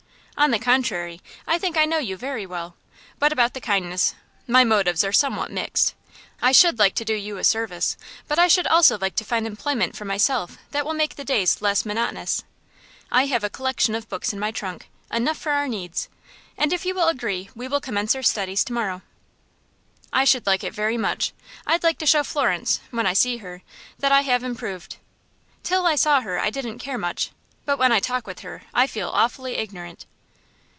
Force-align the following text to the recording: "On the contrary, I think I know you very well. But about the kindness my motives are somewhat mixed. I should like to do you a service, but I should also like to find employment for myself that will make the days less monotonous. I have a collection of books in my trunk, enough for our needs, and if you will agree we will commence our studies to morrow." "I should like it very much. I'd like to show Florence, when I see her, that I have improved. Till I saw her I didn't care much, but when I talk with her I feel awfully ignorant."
"On 0.37 0.49
the 0.49 0.57
contrary, 0.57 1.21
I 1.45 1.59
think 1.59 1.77
I 1.77 1.85
know 1.85 1.99
you 1.99 2.17
very 2.17 2.47
well. 2.47 2.75
But 3.19 3.31
about 3.31 3.53
the 3.53 3.61
kindness 3.61 4.15
my 4.47 4.63
motives 4.63 5.03
are 5.03 5.11
somewhat 5.13 5.51
mixed. 5.51 5.93
I 6.41 6.51
should 6.51 6.79
like 6.79 6.95
to 6.95 7.05
do 7.05 7.13
you 7.13 7.37
a 7.37 7.43
service, 7.43 7.95
but 8.27 8.39
I 8.39 8.47
should 8.47 8.65
also 8.65 8.97
like 8.97 9.15
to 9.17 9.23
find 9.23 9.45
employment 9.45 9.95
for 9.95 10.03
myself 10.03 10.57
that 10.71 10.83
will 10.83 10.95
make 10.95 11.13
the 11.15 11.23
days 11.23 11.61
less 11.61 11.85
monotonous. 11.85 12.43
I 13.11 13.27
have 13.27 13.43
a 13.43 13.51
collection 13.51 13.93
of 13.93 14.09
books 14.09 14.33
in 14.33 14.39
my 14.39 14.49
trunk, 14.49 14.89
enough 15.11 15.37
for 15.37 15.51
our 15.51 15.67
needs, 15.67 16.09
and 16.57 16.73
if 16.73 16.87
you 16.87 16.95
will 16.95 17.07
agree 17.07 17.51
we 17.53 17.67
will 17.67 17.79
commence 17.81 18.15
our 18.15 18.23
studies 18.23 18.63
to 18.63 18.73
morrow." 18.73 19.03
"I 20.11 20.23
should 20.23 20.47
like 20.47 20.63
it 20.63 20.73
very 20.73 20.97
much. 20.97 21.33
I'd 21.67 21.83
like 21.83 21.99
to 21.99 22.07
show 22.07 22.23
Florence, 22.23 22.79
when 22.89 23.05
I 23.05 23.13
see 23.13 23.37
her, 23.45 23.61
that 23.99 24.11
I 24.11 24.21
have 24.21 24.43
improved. 24.43 24.95
Till 25.61 25.85
I 25.85 25.93
saw 25.95 26.21
her 26.21 26.39
I 26.39 26.49
didn't 26.49 26.79
care 26.79 26.97
much, 26.97 27.29
but 27.63 27.77
when 27.77 27.91
I 27.91 27.99
talk 27.99 28.25
with 28.25 28.39
her 28.39 28.63
I 28.73 28.87
feel 28.87 29.11
awfully 29.13 29.53
ignorant." 29.57 30.07